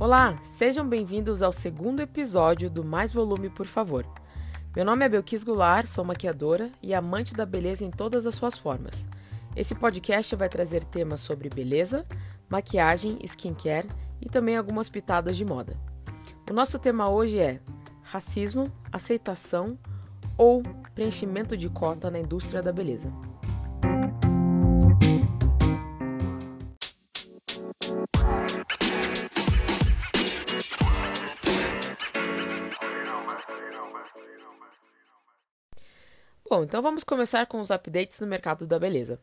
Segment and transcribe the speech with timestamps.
[0.00, 4.06] Olá, sejam bem-vindos ao segundo episódio do Mais Volume, por favor.
[4.76, 8.56] Meu nome é Belkis Goulart, sou maquiadora e amante da beleza em todas as suas
[8.56, 9.08] formas.
[9.56, 12.04] Esse podcast vai trazer temas sobre beleza,
[12.48, 13.88] maquiagem, skincare
[14.22, 15.76] e também algumas pitadas de moda.
[16.48, 17.60] O nosso tema hoje é
[18.04, 19.76] racismo, aceitação
[20.36, 20.62] ou
[20.94, 23.12] preenchimento de cota na indústria da beleza.
[36.50, 39.20] Bom, então vamos começar com os updates no mercado da beleza.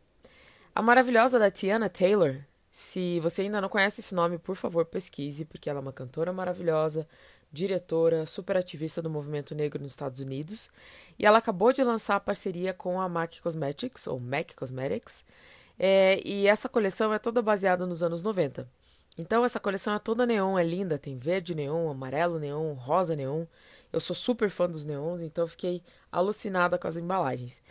[0.76, 2.36] A maravilhosa da Tiana Taylor,
[2.70, 6.32] se você ainda não conhece esse nome, por favor pesquise, porque ela é uma cantora
[6.32, 7.08] maravilhosa,
[7.52, 10.70] diretora, super ativista do movimento negro nos Estados Unidos,
[11.18, 15.26] e ela acabou de lançar a parceria com a MAC Cosmetics, ou MAC Cosmetics,
[15.80, 18.70] é, e essa coleção é toda baseada nos anos 90.
[19.18, 23.46] Então essa coleção é toda neon, é linda, tem verde neon, amarelo neon, rosa neon,
[23.96, 27.64] eu sou super fã dos neons, então fiquei alucinada com as embalagens.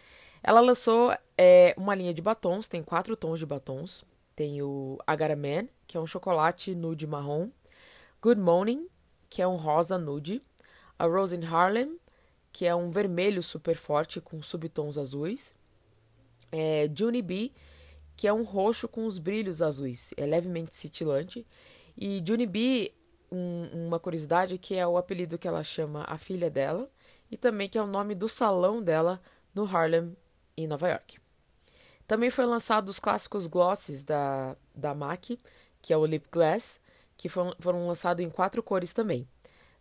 [0.42, 4.06] Ela lançou é, uma linha de batons, tem quatro tons de batons.
[4.34, 7.50] Tem o Agara Man, que é um chocolate nude marrom.
[8.22, 8.88] Good Morning,
[9.28, 10.42] que é um rosa nude.
[10.98, 12.00] A Rose in Harlem,
[12.50, 15.54] que é um vermelho super forte com subtons azuis.
[16.50, 17.52] É, Junie B,
[18.16, 20.14] que é um roxo com os brilhos azuis.
[20.16, 21.46] É levemente cintilante.
[21.96, 22.92] E Junie B
[23.34, 26.90] um, uma curiosidade que é o apelido que ela chama a filha dela
[27.30, 29.20] e também que é o nome do salão dela
[29.54, 30.16] no Harlem,
[30.56, 31.18] em Nova York.
[32.06, 35.40] Também foi lançado os clássicos glosses da, da MAC,
[35.80, 36.80] que é o Lip Glass,
[37.16, 39.26] que foram, foram lançados em quatro cores também.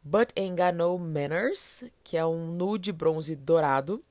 [0.03, 0.33] But
[0.75, 4.03] No Manners, que é um nude bronze dourado.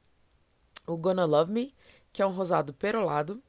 [0.87, 1.75] O Gonna Love Me,
[2.13, 3.43] que é um rosado perolado.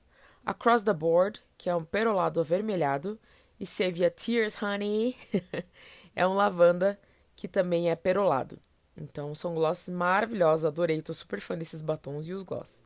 [0.46, 3.18] Across the Board, que é um perolado avermelhado
[3.60, 5.16] e Save Your Tears, Honey
[6.16, 7.00] é um lavanda
[7.36, 8.60] que também é perolado.
[8.96, 12.84] Então são glosses maravilhosos, adorei, tô super fã desses batons e os gloss.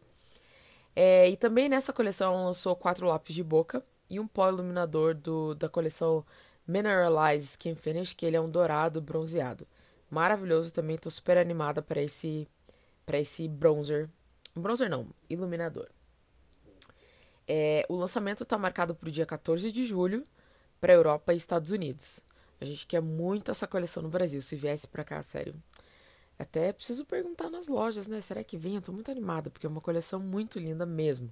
[0.96, 5.14] É, e também nessa coleção ela lançou quatro lápis de boca e um pó iluminador
[5.14, 6.26] do, da coleção
[6.66, 9.68] Mineralize Skin Finish, que ele é um dourado bronzeado.
[10.10, 12.48] Maravilhoso também, tô super animada para esse
[13.06, 14.10] para esse bronzer.
[14.56, 15.88] Bronzer não, iluminador.
[17.48, 20.26] É, o lançamento está marcado para o dia 14 de julho
[20.80, 22.22] para Europa e Estados Unidos.
[22.60, 25.56] A gente quer muito essa coleção no Brasil, se viesse para cá, sério.
[26.40, 28.22] Até preciso perguntar nas lojas, né?
[28.22, 28.76] Será que vem?
[28.76, 31.32] Eu tô muito animada, porque é uma coleção muito linda mesmo.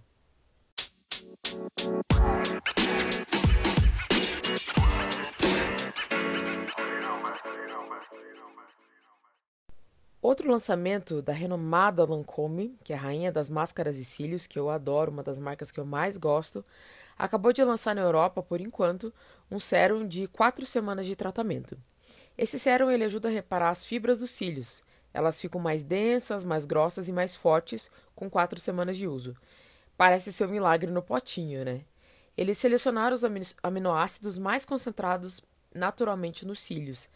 [10.25, 14.71] Outro lançamento da renomada Lancome, que é a rainha das máscaras e cílios, que eu
[14.71, 16.65] adoro, uma das marcas que eu mais gosto,
[17.15, 19.13] acabou de lançar na Europa, por enquanto,
[19.51, 21.77] um sérum de quatro semanas de tratamento.
[22.35, 24.81] Esse sérum ele ajuda a reparar as fibras dos cílios.
[25.13, 29.37] Elas ficam mais densas, mais grossas e mais fortes com quatro semanas de uso.
[29.95, 31.81] Parece ser um milagre no potinho, né?
[32.35, 33.23] Eles selecionaram os
[33.61, 35.39] aminoácidos mais concentrados
[35.71, 37.07] naturalmente nos cílios.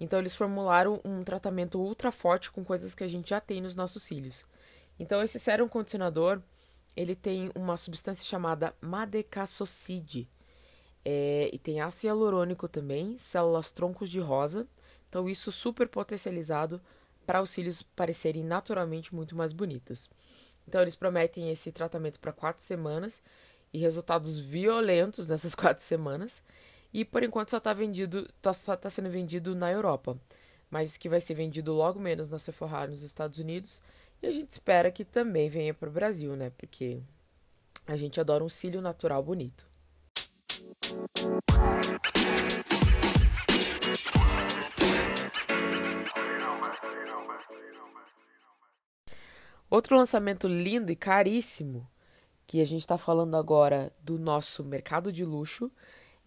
[0.00, 3.74] Então eles formularam um tratamento ultra forte com coisas que a gente já tem nos
[3.74, 4.44] nossos cílios.
[4.98, 6.40] Então esse sérum condicionador
[6.98, 10.28] ele tem uma substância chamada madecassocide.
[11.04, 14.66] É, e tem ácido hialurônico também, células troncos de rosa.
[15.08, 16.80] Então, isso super potencializado
[17.24, 20.10] para os cílios parecerem naturalmente muito mais bonitos.
[20.66, 23.22] Então, eles prometem esse tratamento para quatro semanas
[23.72, 26.42] e resultados violentos nessas quatro semanas.
[26.92, 30.18] E por enquanto só está vendido, tá, só está sendo vendido na Europa,
[30.70, 33.82] mas que vai ser vendido logo menos na Sephora nos Estados Unidos
[34.20, 36.50] e a gente espera que também venha para o Brasil, né?
[36.56, 37.00] Porque
[37.86, 39.68] a gente adora um cílio natural bonito.
[49.70, 51.86] Outro lançamento lindo e caríssimo
[52.46, 55.70] que a gente está falando agora do nosso mercado de luxo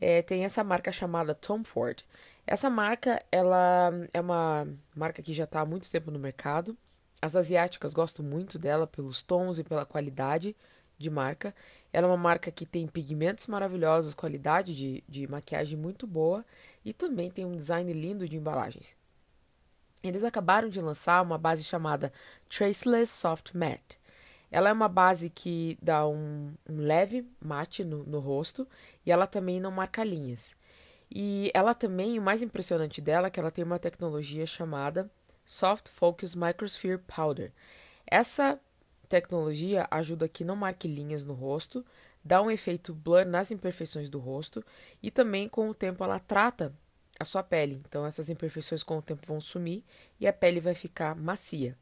[0.01, 2.03] é, tem essa marca chamada Tom Ford.
[2.47, 6.75] Essa marca ela é uma marca que já está há muito tempo no mercado.
[7.21, 10.55] As asiáticas gostam muito dela pelos tons e pela qualidade
[10.97, 11.53] de marca.
[11.93, 16.43] Ela é uma marca que tem pigmentos maravilhosos, qualidade de, de maquiagem muito boa
[16.83, 18.95] e também tem um design lindo de embalagens.
[20.01, 22.11] Eles acabaram de lançar uma base chamada
[22.49, 24.00] Traceless Soft Matte.
[24.51, 28.67] Ela é uma base que dá um, um leve mate no, no rosto
[29.05, 30.55] e ela também não marca linhas.
[31.09, 35.09] E ela também, o mais impressionante dela é que ela tem uma tecnologia chamada
[35.45, 37.51] Soft Focus Microsphere Powder.
[38.05, 38.59] Essa
[39.07, 41.85] tecnologia ajuda que não marque linhas no rosto,
[42.23, 44.63] dá um efeito blur nas imperfeições do rosto
[45.03, 46.73] e também com o tempo ela trata
[47.19, 47.81] a sua pele.
[47.87, 49.83] Então essas imperfeições com o tempo vão sumir
[50.19, 51.77] e a pele vai ficar macia.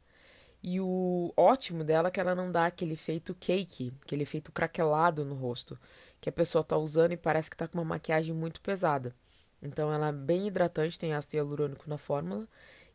[0.62, 5.24] E o ótimo dela é que ela não dá aquele efeito cake, aquele efeito craquelado
[5.24, 5.78] no rosto,
[6.20, 9.14] que a pessoa tá usando e parece que tá com uma maquiagem muito pesada.
[9.62, 12.46] Então ela é bem hidratante, tem ácido hialurônico na fórmula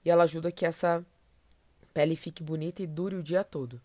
[0.04, 1.04] e ela ajuda que essa
[1.94, 3.82] pele fique bonita e dure o dia todo.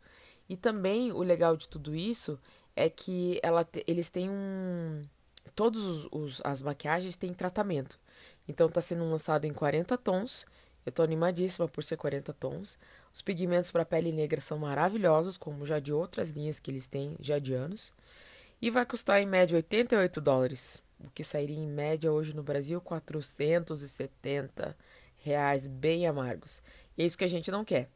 [0.49, 2.39] E também o legal de tudo isso
[2.75, 5.03] é que ela te, eles têm um
[5.55, 7.99] todos os, os, as maquiagens têm tratamento.
[8.49, 10.47] Então está sendo lançado em 40 tons.
[10.85, 12.79] Eu estou animadíssima por ser 40 tons.
[13.13, 17.17] Os pigmentos para pele negra são maravilhosos, como já de outras linhas que eles têm
[17.21, 17.93] já de anos.
[18.63, 22.81] E vai custar em média 88 dólares, o que sairia em média hoje no Brasil
[22.81, 24.77] 470
[25.19, 26.63] reais bem amargos.
[26.97, 27.89] E é isso que a gente não quer.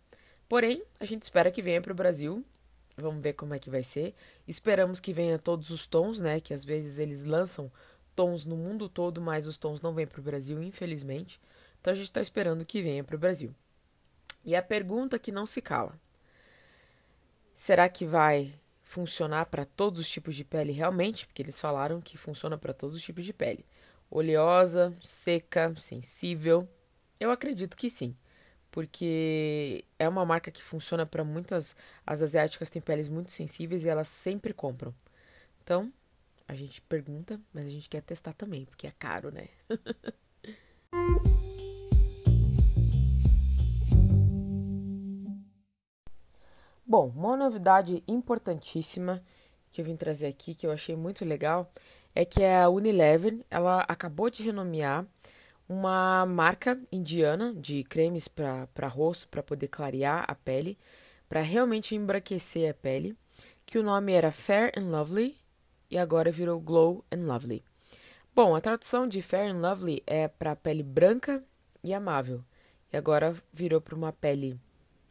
[0.49, 2.45] Porém, a gente espera que venha para o Brasil.
[2.97, 4.15] Vamos ver como é que vai ser.
[4.47, 6.41] Esperamos que venha todos os tons, né?
[6.41, 7.71] Que às vezes eles lançam
[8.15, 11.41] tons no mundo todo, mas os tons não vêm para o Brasil, infelizmente.
[11.81, 13.55] Então a gente está esperando que venha para o Brasil.
[14.45, 15.99] E a pergunta que não se cala:
[17.55, 21.27] será que vai funcionar para todos os tipos de pele realmente?
[21.27, 23.65] Porque eles falaram que funciona para todos os tipos de pele:
[24.11, 26.69] oleosa, seca, sensível.
[27.19, 28.15] Eu acredito que sim,
[28.71, 31.77] porque é uma marca que funciona para muitas.
[32.07, 34.95] As asiáticas têm peles muito sensíveis e elas sempre compram.
[35.63, 35.93] Então,
[36.49, 39.49] a gente pergunta, mas a gente quer testar também, porque é caro, né?
[46.97, 49.21] Bom, uma novidade importantíssima
[49.73, 51.69] que eu vim trazer aqui, que eu achei muito legal,
[52.15, 55.05] é que a Unilever, ela acabou de renomear
[55.69, 60.79] uma marca indiana de cremes para rosto, para poder clarear a pele,
[61.29, 63.17] para realmente embranquecer a pele,
[63.67, 65.37] que o nome era Fair and Lovely
[65.91, 67.65] e agora virou Glow and Lovely.
[68.33, 71.43] Bom, a tradução de Fair and Lovely é para pele branca
[71.83, 72.45] e amável,
[72.93, 74.57] e agora virou para uma pele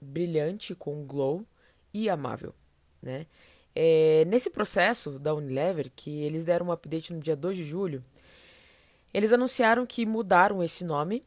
[0.02, 1.46] brilhante com glow
[1.94, 2.54] e amável,
[3.01, 3.28] né?
[3.75, 8.04] É, nesse processo da Unilever, que eles deram um update no dia 2 de julho,
[9.13, 11.24] eles anunciaram que mudaram esse nome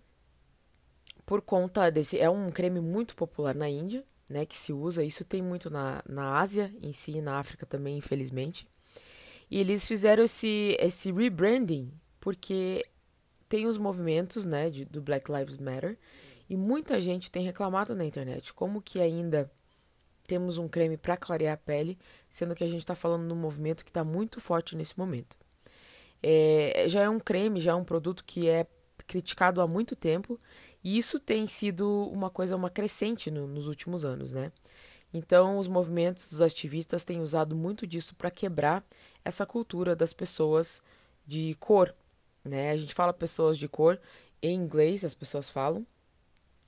[1.24, 2.18] por conta desse.
[2.18, 4.46] É um creme muito popular na Índia, né?
[4.46, 5.04] Que se usa.
[5.04, 8.69] Isso tem muito na, na Ásia em si e na África também, infelizmente.
[9.50, 12.84] E eles fizeram esse, esse rebranding porque
[13.48, 15.96] tem os movimentos né, de, do Black Lives Matter
[16.50, 19.50] e muita gente tem reclamado na internet como que ainda
[20.26, 23.37] temos um creme para clarear a pele, sendo que a gente está falando de um
[23.37, 25.37] movimento que está muito forte nesse momento.
[26.23, 28.67] É, já é um creme, já é um produto que é
[29.06, 30.40] criticado há muito tempo
[30.82, 34.52] e isso tem sido uma coisa, uma crescente no, nos últimos anos, né?
[35.12, 38.84] Então, os movimentos dos ativistas têm usado muito disso para quebrar
[39.25, 40.82] essa cultura das pessoas
[41.26, 41.94] de cor,
[42.44, 42.70] né?
[42.70, 44.00] A gente fala pessoas de cor
[44.43, 45.87] em inglês, as pessoas falam.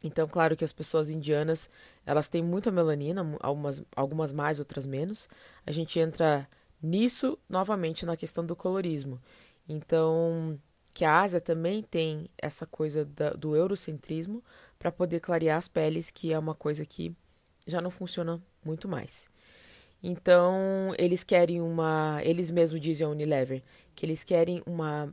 [0.03, 1.69] Então, claro que as pessoas indianas,
[2.07, 5.29] elas têm muita melanina, algumas, algumas mais, outras menos.
[5.67, 6.49] A gente entra
[6.81, 9.21] nisso novamente na questão do colorismo.
[9.69, 10.59] Então,
[10.95, 14.43] que a Ásia também tem essa coisa da, do eurocentrismo
[14.79, 17.15] para poder clarear as peles, que é uma coisa que
[17.67, 19.29] já não funciona muito mais.
[20.03, 22.21] Então, eles querem uma.
[22.23, 23.63] Eles mesmos dizem a Unilever
[23.95, 25.13] que eles querem uma,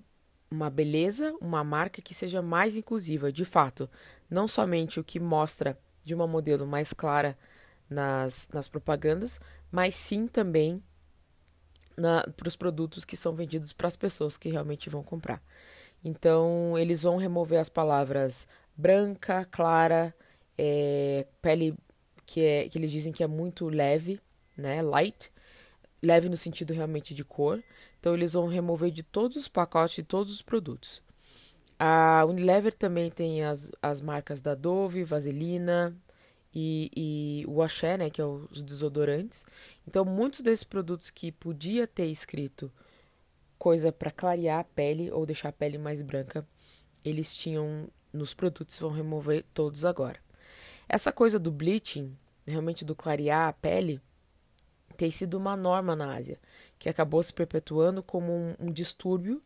[0.50, 3.90] uma beleza, uma marca que seja mais inclusiva, de fato.
[4.30, 7.38] Não somente o que mostra de uma modelo mais clara
[7.90, 9.40] nas, nas propagandas,
[9.72, 10.82] mas sim também
[12.36, 15.42] para os produtos que são vendidos para as pessoas que realmente vão comprar.
[16.04, 20.14] Então, eles vão remover as palavras branca, clara,
[20.58, 21.76] é, pele
[22.26, 24.20] que, é, que eles dizem que é muito leve,
[24.58, 24.82] né?
[24.82, 25.32] Light.
[26.02, 27.64] Leve no sentido realmente de cor.
[28.00, 31.02] Então eles vão remover de todos os pacotes de todos os produtos.
[31.78, 35.96] A Unilever também tem as, as marcas da Dove, Vaselina
[36.54, 39.46] e, e o Axé, né, que é os desodorantes.
[39.88, 42.72] Então muitos desses produtos que podia ter escrito
[43.58, 46.48] coisa para clarear a pele ou deixar a pele mais branca,
[47.04, 50.20] eles tinham nos produtos vão remover todos agora.
[50.88, 52.18] Essa coisa do bleaching,
[52.48, 54.02] realmente do clarear a pele,
[54.96, 56.40] tem sido uma norma na Ásia,
[56.80, 59.44] que acabou se perpetuando como um, um distúrbio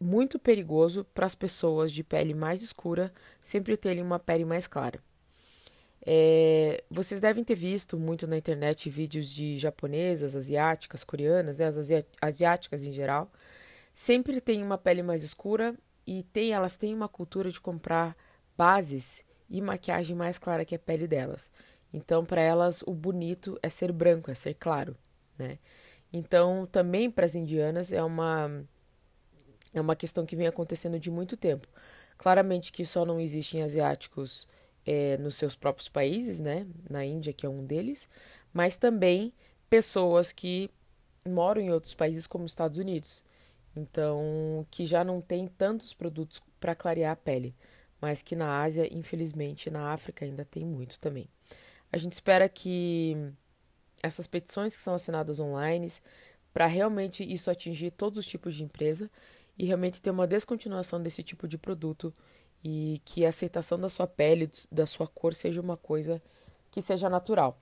[0.00, 4.98] muito perigoso para as pessoas de pele mais escura sempre terem uma pele mais clara.
[6.04, 11.76] É, vocês devem ter visto muito na internet vídeos de japonesas, asiáticas, coreanas, né, as
[12.22, 13.30] asiáticas em geral,
[13.92, 15.76] sempre têm uma pele mais escura
[16.06, 18.16] e tem, elas têm uma cultura de comprar
[18.56, 21.50] bases e maquiagem mais clara que a pele delas.
[21.92, 24.96] Então, para elas, o bonito é ser branco, é ser claro,
[25.36, 25.58] né?
[26.12, 28.64] Então, também para as indianas é uma
[29.72, 31.68] é uma questão que vem acontecendo de muito tempo.
[32.18, 34.46] Claramente que só não existem asiáticos
[34.84, 36.66] é, nos seus próprios países, né?
[36.88, 38.08] Na Índia, que é um deles,
[38.52, 39.32] mas também
[39.68, 40.70] pessoas que
[41.26, 43.22] moram em outros países, como os Estados Unidos.
[43.76, 47.54] Então, que já não tem tantos produtos para clarear a pele,
[48.00, 51.28] mas que na Ásia, infelizmente, na África ainda tem muito também.
[51.92, 53.16] A gente espera que
[54.02, 55.88] essas petições que são assinadas online,
[56.52, 59.10] para realmente isso atingir todos os tipos de empresa
[59.60, 62.14] e realmente ter uma descontinuação desse tipo de produto
[62.64, 66.22] e que a aceitação da sua pele, da sua cor, seja uma coisa
[66.70, 67.60] que seja natural,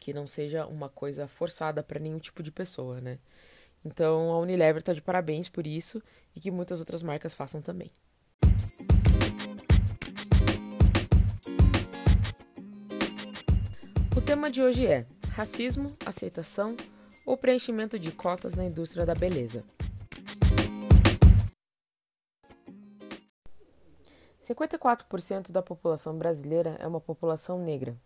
[0.00, 3.20] que não seja uma coisa forçada para nenhum tipo de pessoa, né?
[3.84, 6.02] Então a Unilever está de parabéns por isso
[6.34, 7.92] e que muitas outras marcas façam também.
[14.16, 16.76] O tema de hoje é racismo, aceitação
[17.24, 19.62] ou preenchimento de cotas na indústria da beleza.
[24.46, 27.96] 54% da população brasileira é uma população negra.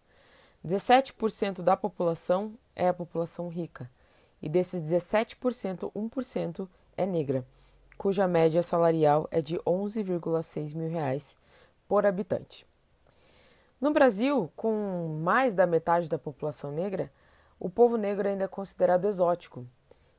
[0.65, 3.91] 17% da população é a população rica.
[4.41, 7.45] E desses 17%, 1% é negra,
[7.99, 11.37] cuja média salarial é de 11,6 mil reais
[11.87, 12.67] por habitante.
[13.79, 17.13] No Brasil, com mais da metade da população negra,
[17.59, 19.67] o povo negro ainda é considerado exótico,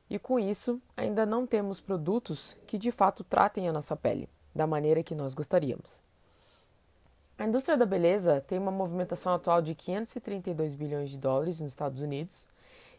[0.08, 4.66] e com isso ainda não temos produtos que de fato tratem a nossa pele da
[4.66, 6.00] maneira que nós gostaríamos.
[7.38, 12.00] A indústria da beleza tem uma movimentação atual de 532 bilhões de dólares nos Estados
[12.00, 12.46] Unidos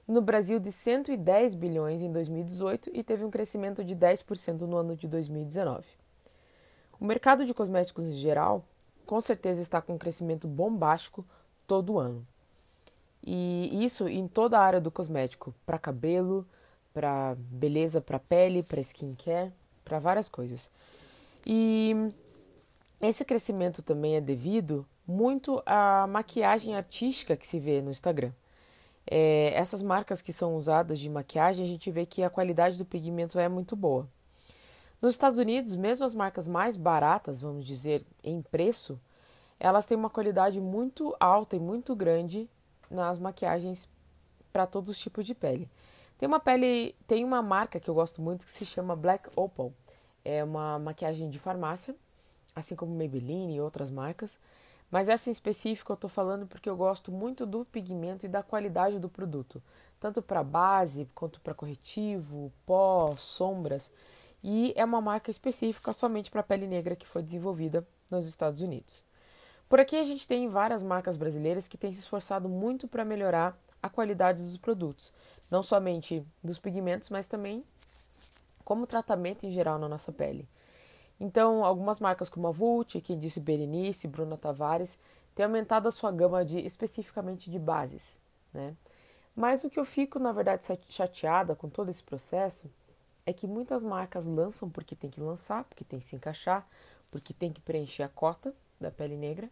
[0.08, 4.76] e no Brasil de 110 bilhões em 2018 e teve um crescimento de 10% no
[4.76, 5.86] ano de 2019.
[7.00, 8.66] O mercado de cosméticos em geral
[9.06, 11.26] com certeza está com um crescimento bombástico
[11.68, 12.26] todo ano.
[13.26, 16.46] E isso em toda a área do cosmético, para cabelo,
[16.94, 19.52] para beleza, para pele, para skincare,
[19.84, 20.70] para várias coisas.
[21.46, 22.12] E
[23.02, 28.32] esse crescimento também é devido muito à maquiagem artística que se vê no Instagram.
[29.06, 32.86] É, essas marcas que são usadas de maquiagem, a gente vê que a qualidade do
[32.86, 34.08] pigmento é muito boa.
[35.02, 38.98] Nos Estados Unidos, mesmo as marcas mais baratas, vamos dizer, em preço,
[39.60, 42.50] elas têm uma qualidade muito alta e muito grande
[42.90, 43.90] nas maquiagens
[44.52, 45.70] para todos os tipos de pele.
[46.18, 49.74] Tem uma pele, tem uma marca que eu gosto muito que se chama Black Opal.
[50.24, 51.94] É uma maquiagem de farmácia,
[52.56, 54.38] assim como Maybelline e outras marcas.
[54.92, 58.44] Mas essa em específico eu estou falando porque eu gosto muito do pigmento e da
[58.44, 59.62] qualidade do produto,
[60.00, 63.92] tanto para base quanto para corretivo, pó, sombras.
[64.44, 69.04] E é uma marca específica somente para pele negra que foi desenvolvida nos Estados Unidos.
[69.68, 73.58] Por aqui a gente tem várias marcas brasileiras que têm se esforçado muito para melhorar
[73.82, 75.12] a qualidade dos produtos,
[75.50, 77.64] não somente dos pigmentos, mas também
[78.64, 80.48] como tratamento em geral na nossa pele.
[81.24, 85.00] Então, algumas marcas como a Vult, quem disse Berenice, Bruna Tavares,
[85.34, 88.18] têm aumentado a sua gama de especificamente de bases,
[88.54, 88.76] né?
[89.34, 92.70] Mas o que eu fico, na verdade, chateada com todo esse processo
[93.26, 96.68] é que muitas marcas lançam porque tem que lançar, porque tem que se encaixar,
[97.10, 99.50] porque tem que preencher a cota da pele negra,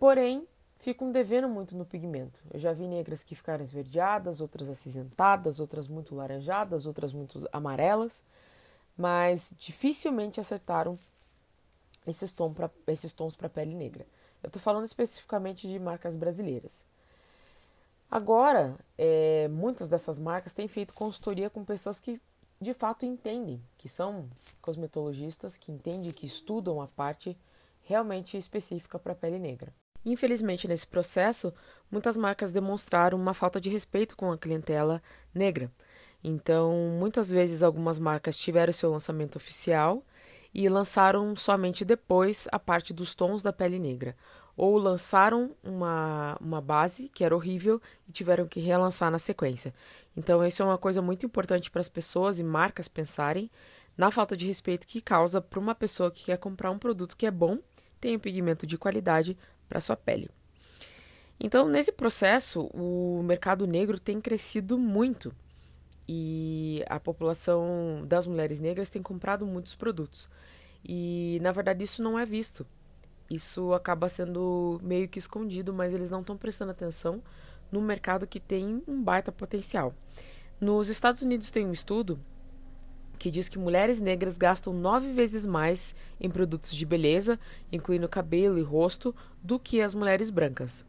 [0.00, 0.48] porém
[0.78, 2.40] ficam devendo muito no pigmento.
[2.50, 8.24] Eu já vi negras que ficaram esverdeadas, outras acinzentadas, outras muito laranjadas, outras muito amarelas,
[8.96, 10.98] mas dificilmente acertaram
[12.06, 14.06] esses, tom pra, esses tons para pele negra.
[14.42, 16.84] Eu estou falando especificamente de marcas brasileiras.
[18.10, 22.20] Agora, é, muitas dessas marcas têm feito consultoria com pessoas que
[22.60, 24.28] de fato entendem, que são
[24.62, 27.36] cosmetologistas, que entendem, que estudam a parte
[27.82, 29.72] realmente específica para a pele negra.
[30.04, 31.52] Infelizmente, nesse processo,
[31.90, 35.02] muitas marcas demonstraram uma falta de respeito com a clientela
[35.34, 35.70] negra.
[36.28, 40.02] Então, muitas vezes, algumas marcas tiveram seu lançamento oficial
[40.52, 44.16] e lançaram somente depois a parte dos tons da pele negra.
[44.56, 49.72] Ou lançaram uma, uma base que era horrível e tiveram que relançar na sequência.
[50.16, 53.48] Então, isso é uma coisa muito importante para as pessoas e marcas pensarem
[53.96, 57.26] na falta de respeito que causa para uma pessoa que quer comprar um produto que
[57.26, 57.56] é bom,
[58.00, 60.28] tem um pigmento de qualidade para sua pele.
[61.38, 65.32] Então, nesse processo, o mercado negro tem crescido muito
[66.08, 70.28] e a população das mulheres negras tem comprado muitos produtos.
[70.84, 72.66] E, na verdade, isso não é visto.
[73.28, 77.22] Isso acaba sendo meio que escondido, mas eles não estão prestando atenção
[77.72, 79.92] no mercado que tem um baita potencial.
[80.60, 82.18] Nos Estados Unidos tem um estudo
[83.18, 87.38] que diz que mulheres negras gastam nove vezes mais em produtos de beleza,
[87.72, 90.84] incluindo cabelo e rosto, do que as mulheres brancas.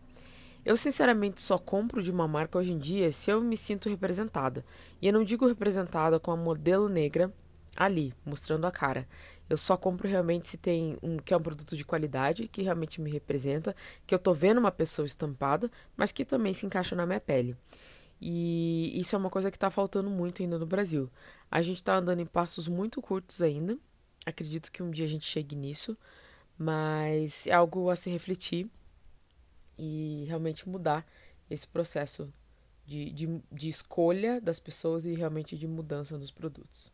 [0.65, 4.65] Eu sinceramente só compro de uma marca hoje em dia se eu me sinto representada.
[5.01, 7.33] E eu não digo representada com a modelo negra
[7.75, 9.07] ali, mostrando a cara.
[9.49, 12.99] Eu só compro realmente se tem um que é um produto de qualidade, que realmente
[12.99, 17.05] me representa, que eu tô vendo uma pessoa estampada, mas que também se encaixa na
[17.05, 17.55] minha pele.
[18.19, 21.09] E isso é uma coisa que está faltando muito ainda no Brasil.
[21.49, 23.77] A gente está andando em passos muito curtos ainda.
[24.25, 25.95] Acredito que um dia a gente chegue nisso,
[26.57, 28.69] mas é algo a se refletir
[29.77, 31.05] e realmente mudar
[31.49, 32.31] esse processo
[32.85, 36.91] de, de, de escolha das pessoas e realmente de mudança dos produtos.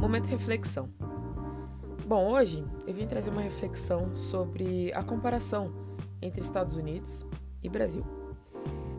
[0.00, 0.88] Momento de reflexão.
[2.06, 5.72] Bom, hoje eu vim trazer uma reflexão sobre a comparação
[6.20, 7.26] entre Estados Unidos
[7.62, 8.04] e Brasil.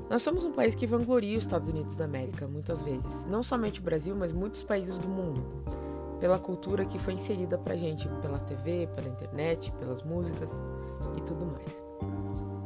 [0.10, 3.26] Nós somos um país que vangloria os Estados Unidos da América, muitas vezes.
[3.26, 5.64] Não somente o Brasil, mas muitos países do mundo
[6.22, 10.62] pela cultura que foi inserida pra gente pela TV, pela internet, pelas músicas
[11.18, 11.84] e tudo mais.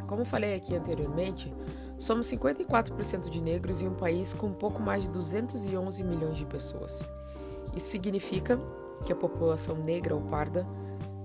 [0.05, 1.55] Como falei aqui anteriormente,
[1.97, 6.45] somos 54% de negros em um país com um pouco mais de 211 milhões de
[6.45, 7.09] pessoas.
[7.73, 8.59] Isso significa
[9.05, 10.67] que a população negra ou parda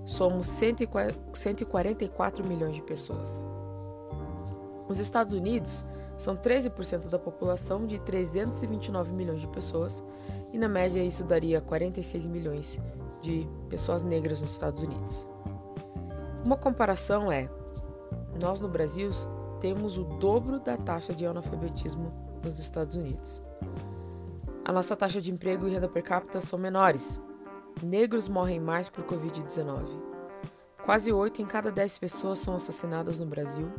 [0.05, 3.43] somos 144 milhões de pessoas.
[4.87, 5.83] Os Estados Unidos
[6.17, 10.01] são 13% da população de 329 milhões de pessoas
[10.53, 12.79] e na média isso daria 46 milhões
[13.21, 15.27] de pessoas negras nos Estados Unidos.
[16.43, 17.49] Uma comparação é:
[18.41, 19.09] nós no Brasil
[19.59, 22.11] temos o dobro da taxa de analfabetismo
[22.43, 23.43] nos Estados Unidos.
[24.65, 27.19] A nossa taxa de emprego e renda per capita são menores.
[27.81, 29.85] Negros morrem mais por Covid-19.
[30.85, 33.71] Quase 8 em cada 10 pessoas são assassinadas no Brasil,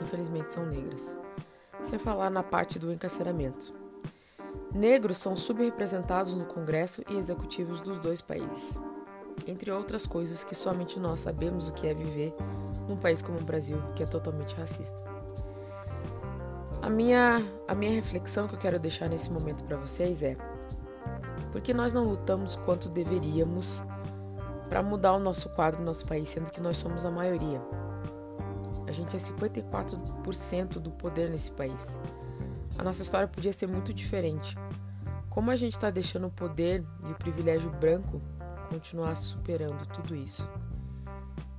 [0.00, 1.16] infelizmente são negras.
[1.82, 3.81] Sem falar na parte do encarceramento.
[4.74, 8.78] Negros são subrepresentados no Congresso e executivos dos dois países.
[9.46, 12.34] Entre outras coisas que somente nós sabemos o que é viver
[12.88, 15.04] num país como o Brasil, que é totalmente racista.
[16.80, 20.36] A minha, a minha reflexão que eu quero deixar nesse momento para vocês é:
[21.52, 23.82] por que nós não lutamos quanto deveríamos
[24.70, 27.60] para mudar o nosso quadro no nosso país, sendo que nós somos a maioria?
[28.86, 31.96] A gente é 54% do poder nesse país
[32.78, 34.56] a nossa história podia ser muito diferente.
[35.32, 38.20] Como a gente está deixando o poder e o privilégio branco
[38.68, 40.46] continuar superando tudo isso?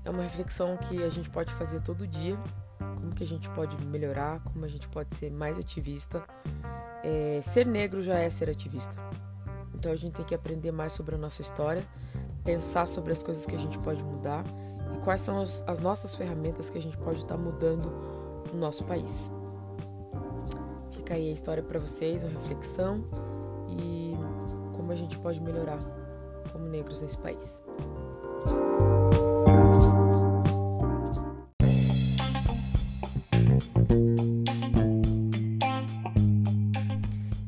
[0.05, 2.37] É uma reflexão que a gente pode fazer todo dia.
[2.77, 4.41] Como que a gente pode melhorar?
[4.43, 6.23] Como a gente pode ser mais ativista?
[7.03, 8.95] É, ser negro já é ser ativista.
[9.73, 11.83] Então a gente tem que aprender mais sobre a nossa história,
[12.43, 14.45] pensar sobre as coisas que a gente pode mudar
[14.93, 17.91] e quais são as, as nossas ferramentas que a gente pode estar tá mudando
[18.53, 19.31] no nosso país.
[20.91, 23.03] Fica aí a história para vocês, uma reflexão
[23.69, 24.15] e
[24.73, 25.79] como a gente pode melhorar
[26.51, 27.63] como negros nesse país.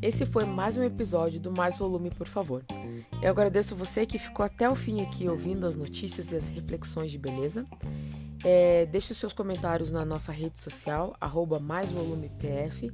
[0.02, 2.64] Esse foi mais um episódio do Mais Volume, por favor.
[3.22, 7.12] Eu agradeço você que ficou até o fim aqui ouvindo as notícias e as reflexões
[7.12, 7.66] de beleza.
[8.44, 12.94] É, deixe os seus comentários na nossa rede social, arroba maisvolumepf,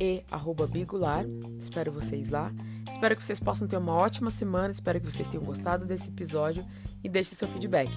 [0.00, 1.24] e arroba Bigular.
[1.58, 2.52] Espero vocês lá.
[2.90, 4.70] Espero que vocês possam ter uma ótima semana.
[4.70, 6.64] Espero que vocês tenham gostado desse episódio
[7.04, 7.90] e deixe seu feedback.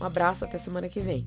[0.00, 1.26] Um abraço, até semana que vem.